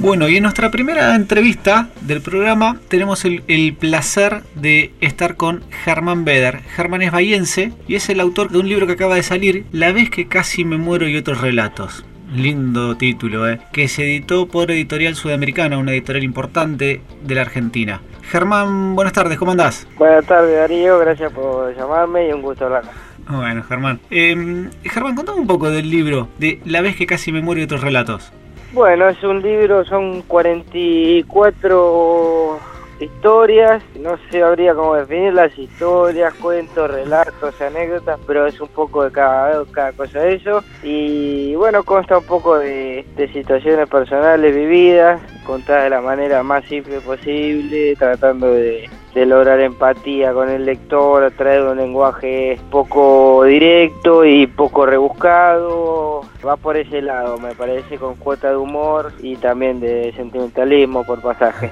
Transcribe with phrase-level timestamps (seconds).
[0.00, 5.62] Bueno, y en nuestra primera entrevista del programa tenemos el, el placer de estar con
[5.84, 6.60] Germán Beder.
[6.74, 9.92] Germán es bahiense y es el autor de un libro que acaba de salir, La
[9.92, 12.06] vez que casi me muero y otros relatos.
[12.34, 13.60] Lindo título, ¿eh?
[13.74, 18.00] que se editó por Editorial Sudamericana, una editorial importante de la Argentina.
[18.22, 19.86] Germán, buenas tardes, ¿cómo andás?
[19.98, 22.84] Buenas tardes, Darío, gracias por llamarme y un gusto hablar.
[23.28, 24.00] Bueno, Germán.
[24.10, 27.64] Eh, Germán, contame un poco del libro, de La vez que casi me muero y
[27.64, 28.32] otros relatos.
[28.72, 32.60] Bueno, es un libro, son 44
[33.00, 39.02] historias, no sé habría cómo definir las historias, cuentos, relatos, anécdotas, pero es un poco
[39.02, 40.62] de cada, cada cosa de eso.
[40.84, 46.64] Y bueno, consta un poco de, de situaciones personales vividas, contadas de la manera más
[46.66, 52.58] simple posible, tratando de, de lograr empatía con el lector a través de un lenguaje
[52.70, 56.22] poco directo y poco rebuscado.
[56.46, 61.20] Va por ese lado, me parece, con cuota de humor y también de sentimentalismo por
[61.20, 61.70] pasaje.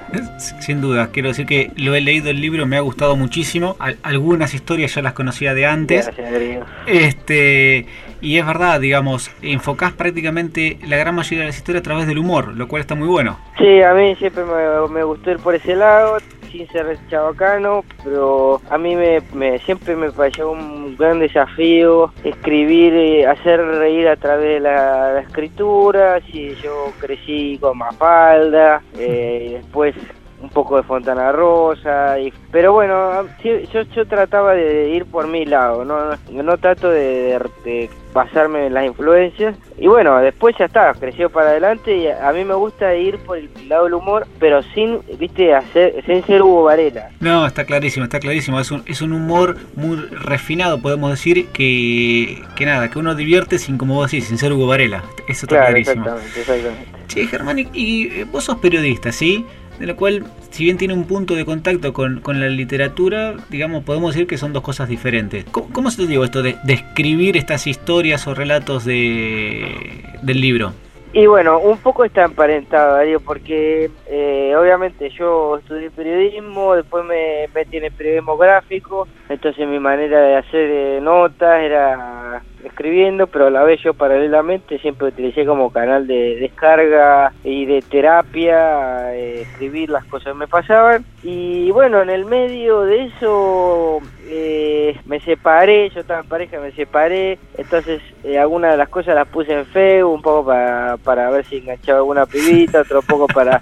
[0.59, 3.75] Sin duda, quiero decir que lo he leído el libro, me ha gustado muchísimo.
[3.79, 6.05] Al- algunas historias ya las conocía de antes.
[6.15, 6.65] Gracias.
[6.85, 7.85] Este,
[8.21, 12.17] y es verdad, digamos, enfocás prácticamente la gran mayoría de las historias a través del
[12.19, 13.39] humor, lo cual está muy bueno.
[13.57, 16.17] Sí, a mí siempre me, me gustó ir por ese lado,
[16.51, 22.93] sin ser chabacano, pero a mí me, me- siempre me pareció un gran desafío escribir,
[22.93, 26.21] eh, hacer reír a través de la, escritura.
[26.31, 29.95] Sí, yo crecí con Mafalda, eh, y después
[30.41, 35.45] un poco de Fontana Rosa, y, pero bueno, yo, yo trataba de ir por mi
[35.45, 39.55] lado, no, no trato de, de- de basarme en las influencias.
[39.77, 43.37] Y bueno, después ya está, creció para adelante y a, mí me gusta ir por
[43.37, 47.09] el lado del humor, pero sin, viste, hacer, sin ser Hugo Varela.
[47.19, 48.59] No, está clarísimo, está clarísimo.
[48.59, 53.59] Es un, es un humor muy refinado, podemos decir, que, que nada, que uno divierte
[53.59, 55.03] sin, como vos decís, sin ser Hugo Varela.
[55.27, 56.03] Eso está Claro, clarísimo.
[56.05, 56.91] exactamente, exactamente.
[57.07, 59.45] Che, Germán, y, y, eh, vos sos periodista, ¿sí?
[59.79, 63.83] De lo cual, si bien tiene un punto de contacto con, con la literatura, digamos,
[63.85, 65.45] podemos decir que son dos cosas diferentes.
[65.45, 70.73] ¿Cómo, se te digo esto de, de escribir estas historias o relatos de, del libro?
[71.11, 77.47] Y bueno, un poco está emparentado, Darío, porque eh, obviamente yo estudié periodismo, después me
[77.55, 83.47] metí en el periodismo gráfico, entonces mi manera de hacer eh, notas era escribiendo, pero
[83.47, 89.41] a la vez yo paralelamente siempre utilicé como canal de descarga y de terapia, eh,
[89.41, 91.05] escribir las cosas que me pasaban.
[91.23, 93.99] Y bueno, en el medio de eso
[94.29, 99.15] eh, me separé, yo estaba en pareja, me separé, entonces eh, algunas de las cosas
[99.15, 103.27] las puse en Facebook, un poco para, para ver si enganchaba alguna pibita, otro poco
[103.27, 103.61] para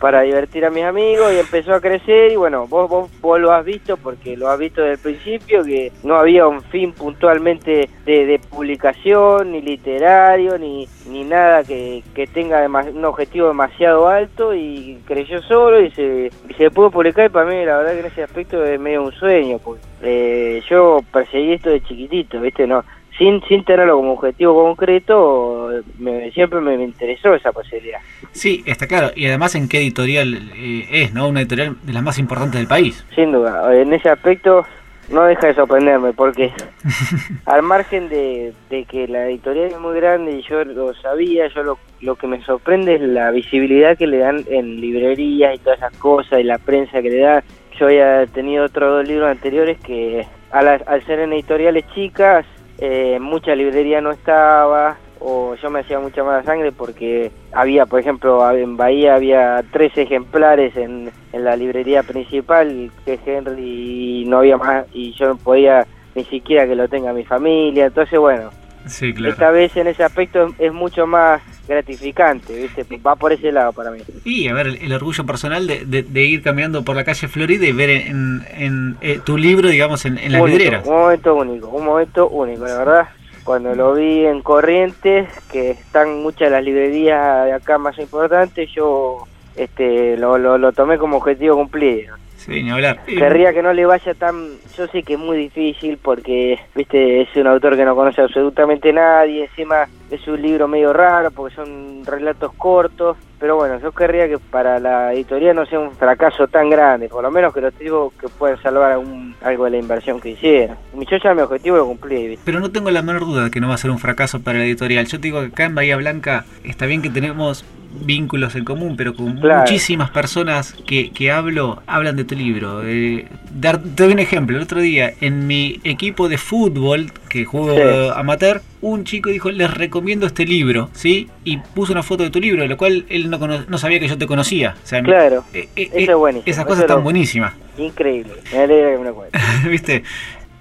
[0.00, 3.52] para divertir a mis amigos y empezó a crecer y bueno, vos, vos, vos lo
[3.52, 7.88] has visto porque lo has visto desde el principio que no había un fin puntualmente
[8.04, 15.00] de, publicación, ni literario, ni, ni nada que, que tenga un objetivo demasiado alto y
[15.06, 18.22] creció solo y se, se pudo publicar y para mí la verdad que en ese
[18.22, 22.66] aspecto es medio un sueño, porque eh, yo perseguí esto de chiquitito, ¿viste?
[22.66, 22.84] No,
[23.18, 27.98] sin, sin tenerlo como objetivo concreto, me- siempre me, me interesó esa posibilidad.
[28.32, 29.10] Sí, está claro.
[29.16, 31.28] Y además, ¿en qué editorial eh, es, no?
[31.28, 33.04] Una editorial de las más importantes del país.
[33.14, 34.64] Sin duda, en ese aspecto
[35.10, 36.52] no deja de sorprenderme porque
[37.46, 41.62] al margen de, de que la editorial es muy grande y yo lo sabía, yo
[41.62, 45.78] lo, lo que me sorprende es la visibilidad que le dan en librerías y todas
[45.78, 47.42] esas cosas y la prensa que le da.
[47.80, 52.44] Yo había tenido otros dos libros anteriores que al, al ser en editoriales chicas,
[52.78, 57.98] eh, mucha librería no estaba o yo me hacía mucha mala sangre porque había, por
[57.98, 64.38] ejemplo, en Bahía había tres ejemplares en, en la librería principal que Henry y no
[64.38, 65.84] había más y yo no podía
[66.14, 68.50] ni siquiera que lo tenga mi familia, entonces bueno,
[68.86, 69.32] Sí, claro.
[69.32, 72.84] esta vez en ese aspecto es, es mucho más gratificante, ¿viste?
[73.06, 74.00] Va por ese lado para mí.
[74.24, 77.28] Y a ver, el, el orgullo personal de, de- de ir caminando por la calle
[77.28, 80.86] Florida y ver en, en, eh, tu libro, digamos, en, en las Único, vidrieras.
[80.86, 83.08] Un momento único, un momento único, la verdad.
[83.44, 88.68] Cuando lo vi en Corrientes, que están muchas de las librerías de acá más importantes,
[88.74, 89.18] yo
[89.56, 92.16] este lo, lo, lo tomé como objetivo cumplido.
[92.36, 93.00] Sí, ni hablar.
[93.04, 94.48] Querría que no le vaya tan...
[94.76, 98.92] Yo sé que es muy difícil porque, viste, es un autor que no conoce absolutamente
[98.92, 104.26] nadie, encima es un libro medio raro porque son relatos cortos, pero bueno, yo querría
[104.28, 107.74] que para la editorial no sea un fracaso tan grande, por lo menos que los
[107.74, 110.76] tipos que puedan salvar algún- algo de la inversión que hicieron.
[110.94, 112.38] Yo ya mi objetivo lo cumplí.
[112.44, 114.58] Pero no tengo la menor duda de que no va a ser un fracaso para
[114.58, 115.06] la editorial.
[115.06, 117.64] Yo te digo que acá en Bahía Blanca está bien que tenemos
[118.00, 122.82] vínculos en común, pero con muchísimas personas que, que hablo, hablan de tu libro.
[122.84, 123.26] Eh,
[123.60, 128.62] te doy un ejemplo, el otro día en mi equipo de fútbol, que juego amateur,
[128.80, 131.28] un chico dijo, les recomiendo este libro, ¿sí?
[131.44, 134.18] Y puso una foto de tu libro, lo cual él no, no sabía que yo
[134.18, 134.76] te conocía.
[135.04, 136.50] claro, eh, eh, es buenísimo.
[136.50, 137.54] Esas cosas están buenísimas.
[137.76, 139.24] Increíble, me alegra que me lo
[139.70, 140.02] ¿Viste?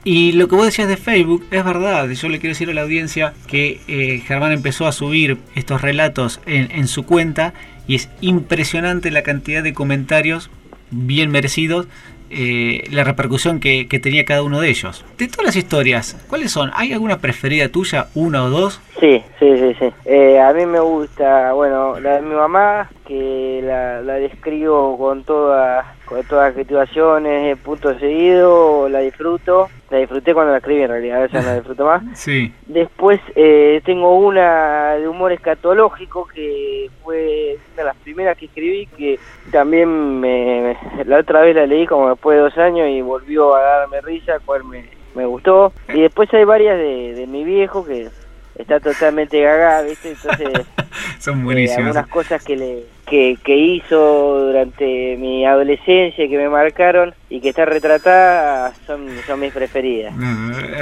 [0.03, 2.09] Y lo que vos decías de Facebook es verdad.
[2.09, 6.39] Yo le quiero decir a la audiencia que eh, Germán empezó a subir estos relatos
[6.45, 7.53] en, su cuenta
[7.87, 10.49] y es impresionante la cantidad de comentarios
[10.91, 11.87] bien merecidos
[12.29, 15.03] eh, la repercusión que, tenía cada uno de ellos.
[15.17, 16.71] De todas las historias, ¿cuáles son?
[16.75, 18.79] ¿Hay alguna preferida tuya, una o dos?
[18.99, 19.93] Sí, sí, sí, sí.
[20.05, 25.23] Eh, a mí me gusta, bueno, la de mi mamá, que la, la describo con
[25.23, 29.69] todas con todas las situaciones, punto seguido, la disfruto.
[29.89, 32.03] La disfruté cuando la escribí en realidad, a veces no la disfruto más.
[32.13, 32.53] Sí.
[32.65, 38.87] Después eh, tengo una de humor escatológico que fue una de las primeras que escribí,
[38.97, 39.19] que
[39.51, 43.61] también me, la otra vez la leí como después de dos años y volvió a
[43.61, 44.85] darme risa, cual me,
[45.15, 45.73] me gustó.
[45.93, 48.09] Y después hay varias de, de mi viejo que
[48.57, 50.09] está totalmente gaga, ¿viste?
[50.09, 50.65] Entonces,
[51.19, 51.79] son buenísimas.
[51.79, 57.39] Eh, algunas cosas que, le, que, que hizo durante mi adolescencia que me marcaron y
[57.39, 60.13] que está retratada son, son mis preferidas.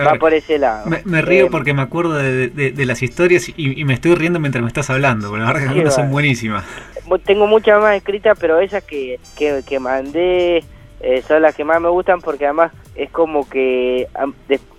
[0.05, 0.89] Va por ese lado.
[1.05, 4.61] Me, río eh, porque me acuerdo de, de, las historias y, me estoy riendo mientras
[4.61, 6.63] me estás hablando, porque la verdad que algunas son buenísimas.
[7.23, 10.63] Tengo muchas más escritas, pero esas que, que, que mandé
[11.05, 14.07] eh, son las que más me gustan porque además es como que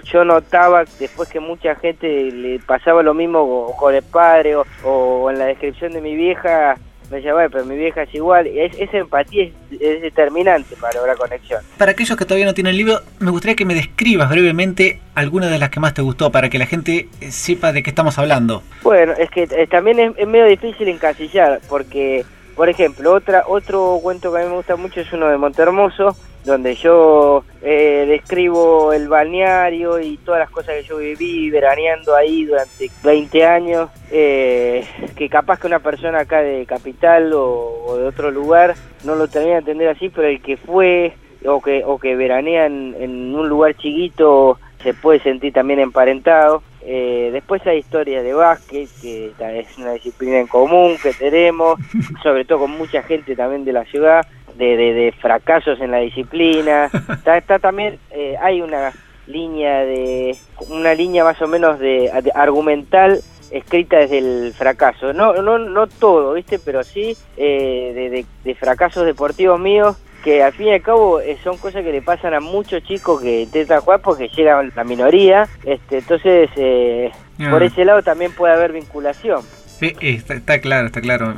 [0.02, 5.38] yo notaba después que mucha gente le pasaba lo mismo con el padre o, en
[5.38, 6.76] la descripción de mi vieja
[7.08, 8.48] me decía, bueno, pero mi vieja es igual.
[8.48, 11.62] Es, esa empatía es, determinante para lograr conexión.
[11.78, 15.46] Para aquellos que todavía no tienen el libro, me gustaría que me describas brevemente alguna
[15.46, 18.18] de las que más te gustó para que la gente eh, sepa de qué estamos
[18.18, 18.64] hablando.
[18.82, 22.24] Bueno, es que eh, también es, es medio difícil encasillar porque
[22.56, 26.16] por ejemplo, otra, otro cuento que a mí me gusta mucho es uno de Montermoso,
[26.44, 32.46] donde yo eh, describo el balneario y todas las cosas que yo viví veraneando ahí
[32.46, 34.86] durante 20 años, eh,
[35.16, 38.74] que capaz que una persona acá de Capital o, de otro lugar
[39.04, 41.12] no lo termina de entender así, pero el que fue
[41.44, 46.62] o que, o que veranea en un lugar chiquito se puede sentir también emparentado.
[46.88, 51.80] Eh, después hay historias de básquet, que es una disciplina en común que tenemos,
[52.22, 54.24] sobre todo con mucha gente también de la ciudad,
[54.56, 56.88] de, de, fracasos en la disciplina.
[57.26, 58.92] Está, también, eh, hay una
[59.26, 60.36] línea de,
[60.68, 63.18] una línea más o menos de, argumental
[63.50, 65.12] escrita desde el fracaso.
[65.12, 66.60] No, no, no todo, ¿viste?
[66.60, 69.96] Pero sí eh, de, de fracasos deportivos míos
[70.26, 73.22] que al fin y al cabo eh, son cosas que le pasan a muchos chicos
[73.22, 77.12] que intentan jugar porque llegan la minoría, este, entonces eh,
[77.48, 79.42] por ese lado también puede haber vinculación.
[79.78, 81.32] Sí, está, claro, está claro.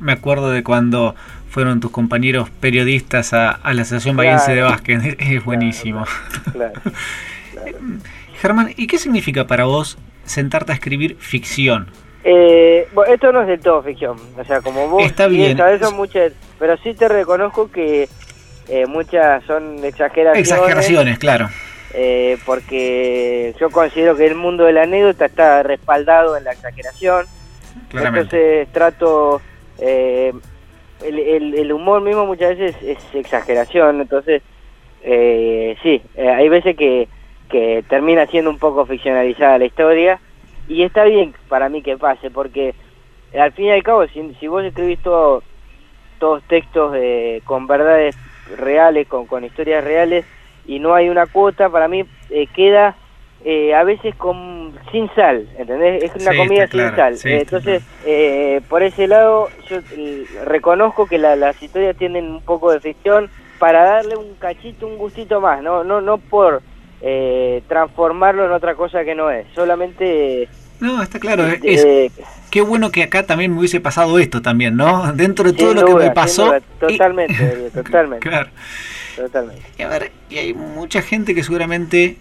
[0.00, 1.14] me acuerdo de cuando
[1.50, 6.06] fueron tus compañeros periodistas a, la Asociación Bahiense de Básquet, es buenísimo.
[8.40, 11.90] Germán, ¿y qué significa para vos sentarte a escribir ficción?
[12.26, 15.58] Eh, bueno, esto no es del todo ficción, o sea, como vos Está bien.
[15.78, 18.08] son muchas, pero sí te reconozco que
[18.68, 20.50] eh, muchas son exageraciones.
[20.50, 21.50] Exageraciones, claro.
[21.92, 27.26] Eh, porque yo considero que el mundo de la anécdota está respaldado en la exageración.
[27.92, 29.42] Entonces trato,
[29.78, 30.32] eh,
[31.04, 34.42] el, el, humor mismo muchas veces es exageración, entonces
[35.02, 37.08] eh, sí, hay veces que,
[37.48, 40.20] que termina siendo un poco ficcionalizada la historia
[40.68, 42.74] y está bien para mí que pase, porque
[43.38, 45.42] al fin y al cabo, si, vos escribís todo,
[46.18, 46.96] todos textos
[47.44, 48.16] con verdades
[48.56, 50.24] reales, con, con historias reales,
[50.66, 52.96] y no hay una cuota, para mí eh, queda
[53.44, 56.02] eh, a veces con sin sal, ¿entendés?
[56.02, 57.18] Es una comida sin sal.
[57.24, 59.78] entonces, eh, por ese lado, yo
[60.44, 65.40] reconozco que las historias tienen un poco de ficción para darle un cachito, un gustito
[65.40, 66.62] más, no, no, no por
[67.06, 69.46] eh, transformarlo en otra cosa que no es.
[69.54, 70.48] Solamente...
[70.80, 71.46] No, está claro.
[71.46, 72.10] Es, eh,
[72.50, 75.12] qué bueno que acá también me hubiese pasado esto también, ¿no?
[75.14, 76.54] Dentro de todo lo que me pasó.
[76.80, 78.26] totalmente, totalmente.
[78.26, 78.48] Claro.
[79.16, 79.62] Totalmente.
[79.78, 82.16] Y a ver, y hay mucha gente que seguramente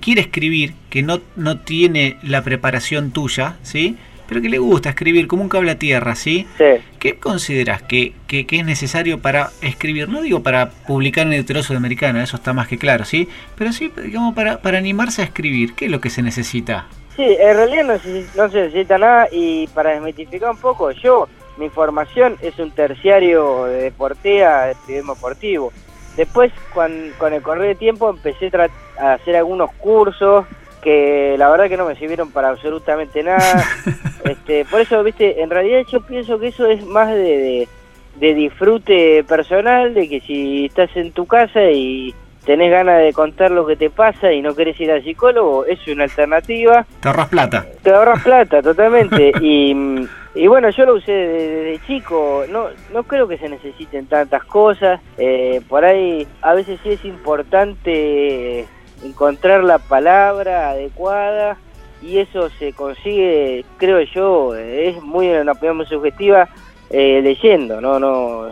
[0.00, 3.96] quiere escribir, que no, no tiene la preparación tuya, ¿sí?
[4.28, 6.46] Pero que le gusta escribir como un cable a tierra, ¿sí?
[6.58, 6.82] Sí.
[6.98, 10.08] ¿Qué consideras que, que, es necesario para escribir?
[10.08, 13.28] No digo para publicar en el Trozo de Americana, eso está más que claro, ¿sí?
[13.56, 16.86] Pero sí, digamos, para, para animarse a escribir, ¿qué es lo que se necesita?
[17.16, 21.28] Sí, en realidad no se, no se necesita nada y para desmitificar un poco, yo,
[21.56, 25.72] mi formación es un terciario de deportea, de periodismo deportivo.
[26.16, 28.50] Después, con, con el correr de tiempo, empecé
[28.98, 30.46] a hacer algunos cursos
[30.84, 33.64] que la verdad que no me sirvieron para absolutamente nada.
[34.24, 37.66] este, por eso, viste, en realidad yo pienso que eso es más de,
[38.16, 42.14] de, disfrute personal, de que si estás en tu casa y
[42.44, 45.80] tenés ganas de contar lo que te pasa y no querés ir al psicólogo, es
[45.88, 46.86] una alternativa.
[47.00, 47.66] Te ahorras plata.
[47.82, 49.32] Te ahorras plata, totalmente.
[49.40, 49.74] y,
[50.34, 55.00] y bueno, yo lo usé desde, chico, no, no creo que se necesiten tantas cosas.
[55.16, 58.66] Eh, por ahí a veces sí es importante
[59.02, 61.56] encontrar la palabra adecuada
[62.02, 66.48] y eso se consigue, creo yo, es muy una opinión muy subjetiva,
[66.90, 68.48] eh, leyendo, no, no.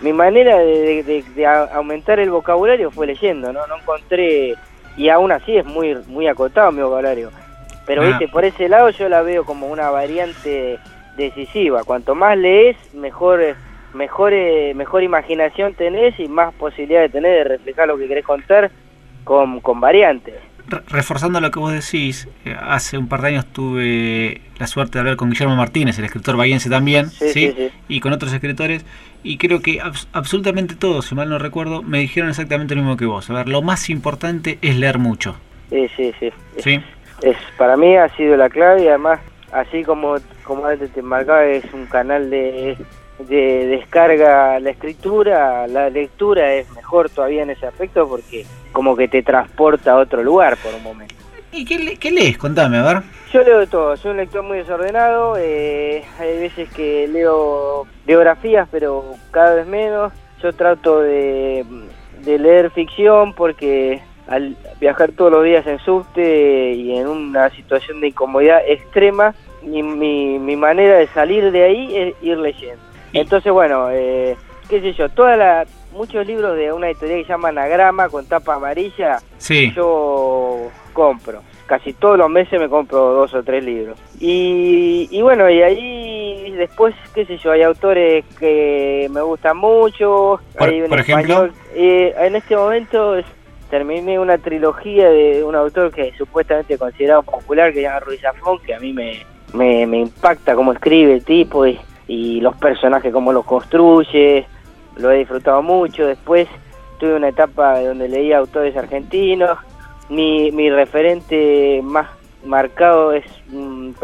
[0.00, 4.54] Mi manera de, aumentar el vocabulario fue leyendo, no, no encontré
[4.96, 7.30] y aún así es muy muy acotado mi vocabulario.
[7.84, 8.06] Pero ah.
[8.06, 10.78] viste, por ese lado yo la veo como una variante
[11.16, 11.84] decisiva.
[11.84, 13.56] Cuanto más lees, mejor
[13.92, 14.32] mejor
[14.74, 18.70] mejor imaginación tenés y más posibilidad de tener de reflejar lo que querés contar
[19.28, 20.34] con, con variantes.
[20.88, 25.00] Reforzando lo que vos decís, eh, hace un par de años tuve la suerte de
[25.00, 27.54] hablar con Guillermo Martínez, el escritor bahiense también, sí,
[27.88, 28.84] y con otros escritores,
[29.22, 29.80] y creo que
[30.12, 33.28] absolutamente todos, si mal no recuerdo, me dijeron exactamente lo mismo que vos.
[33.30, 35.36] A ver, lo más importante es leer mucho.
[35.70, 36.30] Sí, sí, sí.
[36.58, 36.80] ¿Sí?
[37.22, 39.20] Es, para mí ha sido la clave y además,
[39.52, 42.76] así como, como antes te marcaba, es un canal de
[43.18, 49.08] de descarga la escritura, la lectura es mejor todavía en ese aspecto porque como que
[49.08, 51.14] te transporta a otro lugar por un momento.
[51.50, 52.38] ¿Y qué, qué lees?
[52.38, 53.02] Contame, a ver.
[53.32, 58.68] Yo leo de todo, soy un lector muy desordenado, eh, hay veces que leo biografías
[58.70, 61.64] pero cada vez menos, yo trato de,
[62.24, 68.00] de leer ficción porque al viajar todos los días en subte y en una situación
[68.00, 73.52] de incomodidad extrema, mi, mi, mi manera de salir de ahí es ir leyendo entonces,
[73.52, 74.36] bueno, eh,
[74.68, 78.26] qué sé yo, toda la, muchos libros de una editorial que se llama Anagrama con
[78.26, 79.18] tapa amarilla,
[79.74, 81.42] yo compro.
[81.66, 83.98] Casi todos los meses me compro dos o tres libros.
[84.18, 90.40] Y, y bueno, y ahí después, qué sé yo, hay autores que me gustan mucho.
[90.56, 91.50] Por, ejemplo.
[91.74, 93.16] Eh, en este momento
[93.68, 98.20] terminé una trilogía de un autor que es supuestamente considerado popular, que se llama Ruiz
[98.22, 102.56] Zafón, que a mí me, me, me impacta cómo escribe el tipo y y los
[102.56, 104.46] personajes, cómo los construye,
[104.96, 106.06] lo he disfrutado mucho.
[106.06, 106.48] Después
[106.98, 109.58] tuve una etapa donde leía autores argentinos.
[110.08, 112.08] Mi, mi referente más
[112.44, 113.94] marcado es un,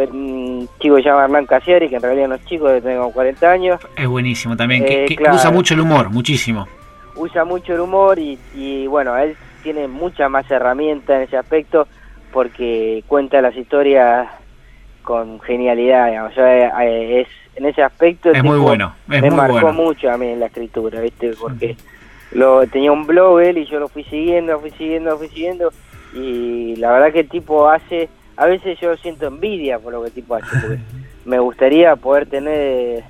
[0.78, 3.80] chico que se llama Hernán Casiari, que en realidad no es chico, tengo 40 años.
[3.96, 6.68] Es buenísimo también, que, eh, usa mucho el humor, muchísimo.
[7.16, 11.88] Usa mucho el humor y, y bueno, él tiene mucha más herramientas en ese aspecto
[12.32, 14.28] porque cuenta las historias
[15.02, 16.32] con genialidad, digamos.
[16.36, 20.46] Eh, es en ese aspecto es muy bueno me marcó mucho a mí en la
[20.46, 21.76] escritura viste porque
[22.32, 25.28] lo tenía un blog él y yo lo fui siguiendo lo fui siguiendo lo fui
[25.28, 25.72] siguiendo
[26.14, 30.08] y la verdad que el tipo hace a veces yo siento envidia por lo que
[30.08, 30.78] el tipo hace porque
[31.24, 33.04] me gustaría poder tener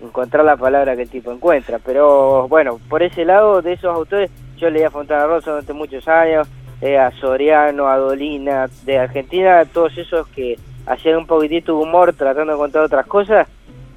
[0.00, 4.30] encontrar la palabra que el tipo encuentra pero bueno por ese lado de esos autores
[4.56, 6.48] yo leía a Fontana Rosa durante muchos años
[6.80, 12.12] eh, a Soriano a Dolina de Argentina todos esos que hacían un poquitito de humor
[12.12, 13.48] tratando de contar otras cosas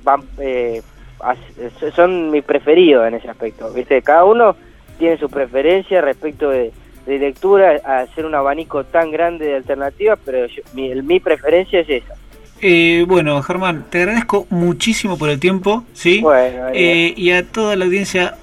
[0.04, 0.82] van, eh,
[1.96, 3.72] son mis preferidos en ese aspecto.
[3.72, 4.02] ¿viste?
[4.02, 4.56] Cada uno
[4.98, 6.72] tiene su preferencia respecto de,
[7.08, 12.14] lectura, a hacer un abanico tan grande de alternativas, pero mi, mi preferencia es esa.
[12.62, 16.24] Eh, bueno, Germán, te agradezco muchísimo por el tiempo, ¿sí?
[16.74, 18.36] Eh, y a toda la audiencia,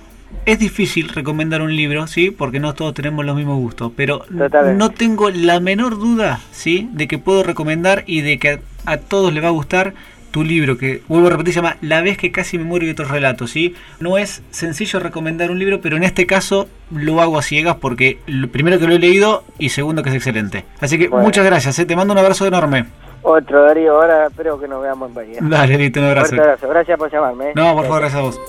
[0.45, 2.33] es difícil recomendar un libro, ¿sí?
[2.33, 6.89] Porque no todos tenemos los mismos gustos, pero no tengo la menor duda, ¿sí?
[6.93, 9.95] De que puedo recomendar y de que a, a todos les va a gustar
[10.31, 12.91] tu libro, que vuelvo a repetir, se llama La vez que casi me muero y
[12.91, 13.75] otros relatos, ¿sí?
[14.01, 18.19] No es sencillo recomendar un libro, pero en este caso lo hago a ciegas porque
[18.53, 20.65] primero que lo he leído y segundo que es excelente.
[20.81, 21.87] Así que muchas gracias, ¿eh?
[21.87, 22.87] te mando un abrazo enorme.
[23.23, 25.39] Otro, Darío, ahora espero que nos veamos en Bahía.
[25.41, 26.37] Dale, listo, un abrazo.
[26.37, 27.51] Gracias por llamarme.
[27.51, 27.53] ¿eh?
[27.55, 28.41] No, por favor, gracias a vos.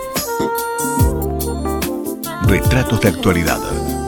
[2.47, 3.59] Retratos de actualidad,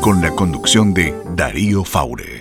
[0.01, 2.40] con la conducción de Darío Faure.